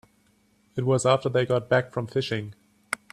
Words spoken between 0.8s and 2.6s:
was after they got back from fishing.